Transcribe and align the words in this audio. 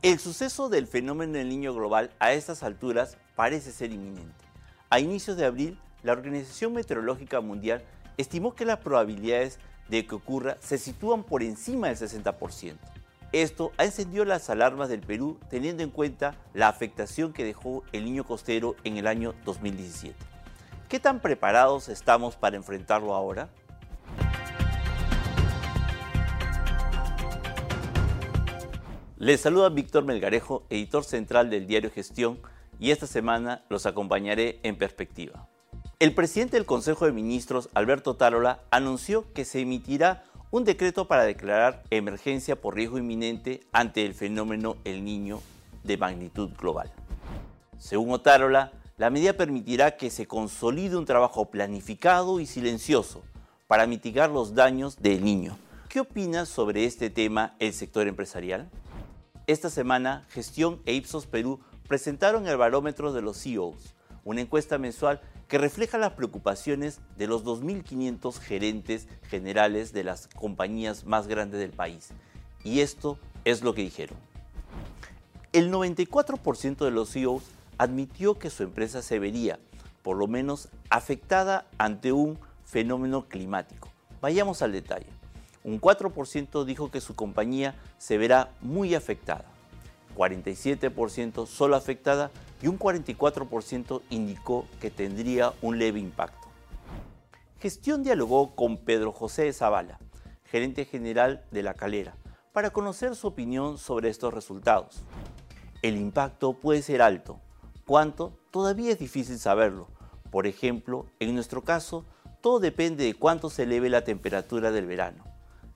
El 0.00 0.20
suceso 0.20 0.68
del 0.68 0.86
fenómeno 0.86 1.32
del 1.32 1.48
niño 1.48 1.74
global 1.74 2.12
a 2.20 2.32
estas 2.32 2.62
alturas 2.62 3.16
parece 3.34 3.72
ser 3.72 3.90
inminente. 3.90 4.44
A 4.90 5.00
inicios 5.00 5.36
de 5.36 5.44
abril, 5.44 5.76
la 6.04 6.12
Organización 6.12 6.72
Meteorológica 6.72 7.40
Mundial 7.40 7.82
estimó 8.16 8.54
que 8.54 8.64
las 8.64 8.78
probabilidades 8.78 9.58
de 9.88 10.06
que 10.06 10.14
ocurra 10.14 10.56
se 10.60 10.78
sitúan 10.78 11.24
por 11.24 11.42
encima 11.42 11.88
del 11.88 11.96
60%. 11.96 12.76
Esto 13.32 13.72
ha 13.76 13.86
encendido 13.86 14.24
las 14.24 14.48
alarmas 14.50 14.88
del 14.88 15.00
Perú 15.00 15.36
teniendo 15.50 15.82
en 15.82 15.90
cuenta 15.90 16.36
la 16.54 16.68
afectación 16.68 17.32
que 17.32 17.44
dejó 17.44 17.82
el 17.90 18.04
niño 18.04 18.22
costero 18.22 18.76
en 18.84 18.98
el 18.98 19.08
año 19.08 19.34
2017. 19.44 20.14
¿Qué 20.88 21.00
tan 21.00 21.18
preparados 21.18 21.88
estamos 21.88 22.36
para 22.36 22.56
enfrentarlo 22.56 23.16
ahora? 23.16 23.48
Les 29.20 29.40
saluda 29.40 29.68
Víctor 29.68 30.04
Melgarejo, 30.04 30.62
editor 30.70 31.02
central 31.02 31.50
del 31.50 31.66
diario 31.66 31.90
Gestión, 31.90 32.38
y 32.78 32.92
esta 32.92 33.08
semana 33.08 33.64
los 33.68 33.84
acompañaré 33.84 34.60
en 34.62 34.78
perspectiva. 34.78 35.48
El 35.98 36.14
presidente 36.14 36.56
del 36.56 36.66
Consejo 36.66 37.04
de 37.04 37.10
Ministros, 37.10 37.68
Alberto 37.74 38.14
Tarola, 38.14 38.60
anunció 38.70 39.32
que 39.32 39.44
se 39.44 39.58
emitirá 39.58 40.22
un 40.52 40.62
decreto 40.62 41.08
para 41.08 41.24
declarar 41.24 41.82
emergencia 41.90 42.60
por 42.60 42.76
riesgo 42.76 42.96
inminente 42.96 43.62
ante 43.72 44.06
el 44.06 44.14
fenómeno 44.14 44.76
El 44.84 45.04
Niño 45.04 45.40
de 45.82 45.96
magnitud 45.96 46.50
global. 46.56 46.92
Según 47.76 48.12
Otárola, 48.12 48.70
la 48.98 49.10
medida 49.10 49.32
permitirá 49.32 49.96
que 49.96 50.10
se 50.10 50.26
consolide 50.26 50.96
un 50.96 51.06
trabajo 51.06 51.46
planificado 51.46 52.38
y 52.38 52.46
silencioso 52.46 53.24
para 53.66 53.88
mitigar 53.88 54.30
los 54.30 54.54
daños 54.54 54.96
del 54.96 55.24
niño. 55.24 55.58
¿Qué 55.88 55.98
opina 55.98 56.46
sobre 56.46 56.84
este 56.84 57.10
tema 57.10 57.56
el 57.58 57.72
sector 57.72 58.06
empresarial? 58.06 58.70
Esta 59.48 59.70
semana, 59.70 60.26
Gestión 60.28 60.82
e 60.84 60.92
Ipsos 60.92 61.24
Perú 61.24 61.58
presentaron 61.88 62.46
el 62.46 62.58
barómetro 62.58 63.14
de 63.14 63.22
los 63.22 63.42
CEOs, 63.42 63.94
una 64.22 64.42
encuesta 64.42 64.76
mensual 64.76 65.22
que 65.48 65.56
refleja 65.56 65.96
las 65.96 66.12
preocupaciones 66.12 67.00
de 67.16 67.28
los 67.28 67.44
2.500 67.44 68.38
gerentes 68.40 69.08
generales 69.22 69.94
de 69.94 70.04
las 70.04 70.28
compañías 70.28 71.06
más 71.06 71.28
grandes 71.28 71.60
del 71.60 71.70
país. 71.70 72.10
Y 72.62 72.80
esto 72.80 73.18
es 73.46 73.62
lo 73.62 73.72
que 73.72 73.80
dijeron. 73.80 74.18
El 75.54 75.72
94% 75.72 76.84
de 76.84 76.90
los 76.90 77.10
CEOs 77.10 77.44
admitió 77.78 78.38
que 78.38 78.50
su 78.50 78.64
empresa 78.64 79.00
se 79.00 79.18
vería, 79.18 79.58
por 80.02 80.18
lo 80.18 80.26
menos, 80.26 80.68
afectada 80.90 81.66
ante 81.78 82.12
un 82.12 82.38
fenómeno 82.66 83.30
climático. 83.30 83.88
Vayamos 84.20 84.60
al 84.60 84.72
detalle. 84.72 85.17
Un 85.68 85.82
4% 85.82 86.64
dijo 86.64 86.90
que 86.90 87.02
su 87.02 87.14
compañía 87.14 87.74
se 87.98 88.16
verá 88.16 88.54
muy 88.62 88.94
afectada, 88.94 89.44
47% 90.16 91.46
solo 91.46 91.76
afectada 91.76 92.30
y 92.62 92.68
un 92.68 92.78
44% 92.78 94.00
indicó 94.08 94.64
que 94.80 94.90
tendría 94.90 95.52
un 95.60 95.78
leve 95.78 96.00
impacto. 96.00 96.48
Gestión 97.60 98.02
dialogó 98.02 98.56
con 98.56 98.78
Pedro 98.78 99.12
José 99.12 99.52
Zavala, 99.52 99.98
gerente 100.44 100.86
general 100.86 101.44
de 101.50 101.62
La 101.62 101.74
Calera, 101.74 102.14
para 102.54 102.70
conocer 102.70 103.14
su 103.14 103.26
opinión 103.26 103.76
sobre 103.76 104.08
estos 104.08 104.32
resultados. 104.32 105.02
El 105.82 105.98
impacto 105.98 106.54
puede 106.54 106.80
ser 106.80 107.02
alto. 107.02 107.40
¿Cuánto? 107.86 108.38
Todavía 108.52 108.92
es 108.92 108.98
difícil 108.98 109.38
saberlo. 109.38 109.88
Por 110.30 110.46
ejemplo, 110.46 111.04
en 111.20 111.34
nuestro 111.34 111.62
caso, 111.62 112.06
todo 112.40 112.58
depende 112.58 113.04
de 113.04 113.12
cuánto 113.12 113.50
se 113.50 113.64
eleve 113.64 113.90
la 113.90 114.02
temperatura 114.02 114.70
del 114.70 114.86
verano 114.86 115.27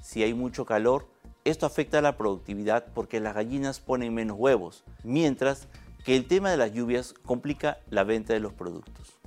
si 0.02 0.22
hay 0.22 0.34
mucho 0.34 0.66
calor, 0.66 1.06
esto 1.44 1.64
afecta 1.64 1.98
a 1.98 2.02
la 2.02 2.16
productividad 2.16 2.86
porque 2.92 3.20
las 3.20 3.34
gallinas 3.34 3.80
ponen 3.80 4.12
menos 4.12 4.36
huevos, 4.36 4.84
mientras 5.04 5.68
que 6.04 6.16
el 6.16 6.26
tema 6.26 6.50
de 6.50 6.56
las 6.56 6.72
lluvias 6.72 7.14
complica 7.14 7.78
la 7.88 8.04
venta 8.04 8.32
de 8.32 8.40
los 8.40 8.52
productos. 8.52 9.20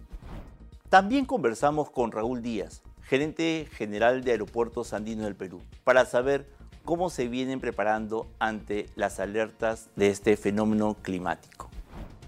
También 0.90 1.26
conversamos 1.26 1.90
con 1.90 2.12
Raúl 2.12 2.42
Díaz, 2.42 2.84
gerente 3.04 3.68
general 3.72 4.24
de 4.24 4.32
Aeropuertos 4.32 4.94
Andinos 4.94 5.26
del 5.26 5.36
Perú, 5.36 5.62
para 5.84 6.06
saber 6.06 6.50
cómo 6.84 7.10
se 7.10 7.30
vienen 7.30 7.62
preparando 7.62 8.28
ante 8.38 8.90
las 8.96 9.20
alertas 9.20 9.90
de 9.96 10.10
este 10.10 10.36
fenómeno 10.36 10.98
climático. 11.02 11.70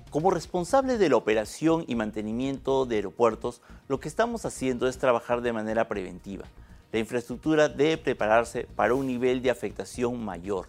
Como 0.10 0.32
responsable 0.32 0.98
de 0.98 1.10
la 1.10 1.18
operación 1.18 1.84
y 1.86 1.96
mantenimiento 1.96 2.86
de 2.86 2.96
aeropuertos, 2.96 3.62
lo 3.90 4.00
que 4.00 4.08
estamos 4.08 4.46
haciendo 4.46 4.88
es 4.88 4.98
trabajar 4.98 5.42
de 5.42 5.54
manera 5.54 5.90
preventiva 5.90 6.46
la 6.92 7.00
infraestructura 7.00 7.68
debe 7.68 7.98
prepararse 7.98 8.68
para 8.76 8.94
un 8.94 9.08
nivel 9.08 9.42
de 9.42 9.52
afectación 9.52 10.24
mayor, 10.24 10.68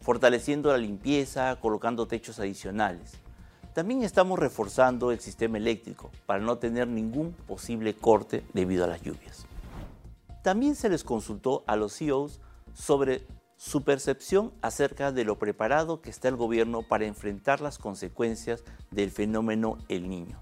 fortaleciendo 0.00 0.70
la 0.70 0.78
limpieza, 0.78 1.56
colocando 1.60 2.06
techos 2.06 2.38
adicionales. 2.38 3.14
También 3.72 4.02
estamos 4.02 4.38
reforzando 4.38 5.12
el 5.12 5.20
sistema 5.20 5.58
eléctrico 5.58 6.10
para 6.24 6.40
no 6.42 6.58
tener 6.58 6.88
ningún 6.88 7.32
posible 7.32 7.94
corte 7.94 8.42
debido 8.52 8.84
a 8.84 8.88
las 8.88 9.02
lluvias. 9.02 9.46
También 10.42 10.76
se 10.76 10.88
les 10.88 11.04
consultó 11.04 11.64
a 11.66 11.76
los 11.76 11.96
CEOs 11.96 12.40
sobre 12.72 13.26
su 13.56 13.82
percepción 13.82 14.52
acerca 14.60 15.12
de 15.12 15.24
lo 15.24 15.38
preparado 15.38 16.02
que 16.02 16.10
está 16.10 16.28
el 16.28 16.36
gobierno 16.36 16.82
para 16.82 17.06
enfrentar 17.06 17.60
las 17.60 17.78
consecuencias 17.78 18.62
del 18.90 19.10
fenómeno 19.10 19.78
El 19.88 20.08
Niño. 20.08 20.38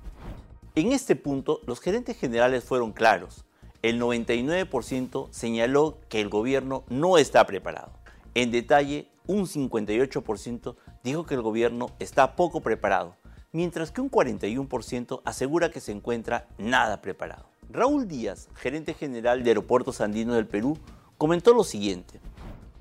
En 0.74 0.92
este 0.92 1.14
punto, 1.14 1.60
los 1.66 1.80
gerentes 1.80 2.18
generales 2.18 2.64
fueron 2.64 2.92
claros 2.92 3.44
el 3.84 4.00
99% 4.00 5.28
señaló 5.30 5.98
que 6.08 6.22
el 6.22 6.30
gobierno 6.30 6.84
no 6.88 7.18
está 7.18 7.46
preparado. 7.46 7.92
En 8.34 8.50
detalle, 8.50 9.10
un 9.26 9.44
58% 9.44 10.74
dijo 11.02 11.26
que 11.26 11.34
el 11.34 11.42
gobierno 11.42 11.90
está 11.98 12.34
poco 12.34 12.62
preparado, 12.62 13.14
mientras 13.52 13.90
que 13.90 14.00
un 14.00 14.10
41% 14.10 15.20
asegura 15.26 15.70
que 15.70 15.80
se 15.80 15.92
encuentra 15.92 16.48
nada 16.56 17.02
preparado. 17.02 17.44
Raúl 17.68 18.08
Díaz, 18.08 18.48
gerente 18.54 18.94
general 18.94 19.44
de 19.44 19.50
Aeropuertos 19.50 20.00
Andinos 20.00 20.36
del 20.36 20.46
Perú, 20.46 20.78
comentó 21.18 21.52
lo 21.52 21.62
siguiente. 21.62 22.20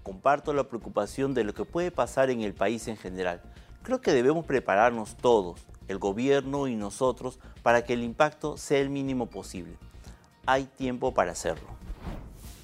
Comparto 0.04 0.54
la 0.54 0.70
preocupación 0.70 1.34
de 1.34 1.44
lo 1.44 1.54
que 1.54 1.66
puede 1.66 1.92
pasar 1.92 2.30
en 2.30 2.40
el 2.40 2.54
país 2.54 2.88
en 2.88 2.96
general. 2.96 3.42
Creo 3.82 4.00
que 4.00 4.14
debemos 4.14 4.46
prepararnos 4.46 5.18
todos, 5.18 5.60
el 5.90 5.98
gobierno 5.98 6.70
y 6.70 6.78
nosotros, 6.78 7.40
para 7.62 7.84
que 7.84 7.92
el 7.92 8.04
impacto 8.04 8.56
sea 8.56 8.80
el 8.80 8.90
mínimo 8.90 9.26
posible 9.26 9.76
hay 10.46 10.66
tiempo 10.66 11.14
para 11.14 11.32
hacerlo. 11.32 11.68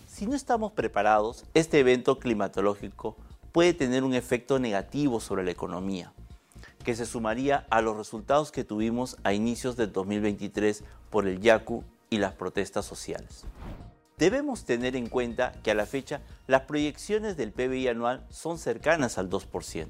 Si 0.07 0.25
no 0.25 0.35
estamos 0.35 0.73
preparados, 0.73 1.45
este 1.53 1.79
evento 1.79 2.19
climatológico 2.19 3.16
puede 3.51 3.73
tener 3.73 4.03
un 4.03 4.13
efecto 4.13 4.59
negativo 4.59 5.19
sobre 5.19 5.44
la 5.44 5.51
economía, 5.51 6.12
que 6.84 6.95
se 6.95 7.06
sumaría 7.06 7.66
a 7.69 7.81
los 7.81 7.95
resultados 7.95 8.51
que 8.51 8.63
tuvimos 8.63 9.17
a 9.23 9.34
inicios 9.34 9.78
del 9.78 9.91
2023 9.94 10.84
por 11.09 11.28
el 11.28 11.40
YACU 11.40 11.84
y 12.09 12.17
las 12.17 12.34
protestas 12.34 12.85
sociales. 12.85 13.45
Debemos 14.17 14.66
tener 14.66 14.97
en 14.97 15.07
cuenta 15.07 15.53
que 15.63 15.72
a 15.72 15.75
la 15.75 15.85
fecha 15.85 16.22
las 16.47 16.63
proyecciones 16.63 17.38
del 17.38 17.53
PBI 17.53 17.88
anual 17.88 18.25
son 18.29 18.57
cercanas 18.57 19.17
al 19.17 19.29
2%. 19.29 19.88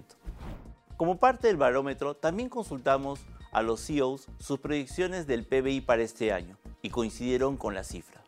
Como 0.96 1.18
parte 1.18 1.48
del 1.48 1.58
barómetro, 1.58 2.16
también 2.16 2.50
consultamos 2.50 3.22
a 3.52 3.64
los 3.64 3.84
CEOs 3.84 4.28
sus 4.40 4.60
proyecciones 4.60 5.26
del 5.26 5.46
PBI 5.46 5.82
para 5.82 6.04
este 6.04 6.32
año 6.32 6.60
y 6.82 6.90
coincidieron 6.90 7.58
con 7.58 7.74
la 7.74 7.84
cifra. 7.84 8.22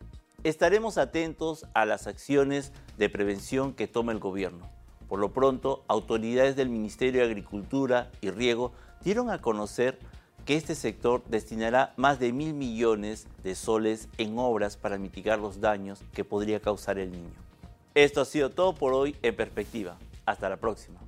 Estaremos 0.44 0.98
atentos 0.98 1.66
a 1.74 1.86
las 1.86 2.06
acciones 2.06 2.72
de 2.98 3.08
prevención 3.08 3.72
que 3.74 3.86
toma 3.86 4.12
el 4.12 4.18
gobierno. 4.18 4.68
Por 5.08 5.20
lo 5.20 5.32
pronto, 5.32 5.84
autoridades 5.88 6.56
del 6.56 6.68
Ministerio 6.68 7.20
de 7.20 7.26
Agricultura 7.26 8.10
y 8.20 8.30
Riego 8.30 8.72
dieron 9.04 9.30
a 9.30 9.40
conocer 9.40 9.98
que 10.44 10.56
este 10.56 10.74
sector 10.74 11.22
destinará 11.26 11.92
más 11.96 12.18
de 12.18 12.32
mil 12.32 12.54
millones 12.54 13.28
de 13.44 13.54
soles 13.54 14.08
en 14.18 14.38
obras 14.38 14.76
para 14.76 14.98
mitigar 14.98 15.38
los 15.38 15.60
daños 15.60 16.00
que 16.12 16.24
podría 16.24 16.60
causar 16.60 16.98
el 16.98 17.12
niño. 17.12 17.34
Esto 17.94 18.22
ha 18.22 18.24
sido 18.24 18.50
todo 18.50 18.74
por 18.74 18.94
hoy 18.94 19.16
en 19.22 19.36
perspectiva. 19.36 19.98
Hasta 20.24 20.48
la 20.48 20.56
próxima. 20.56 21.01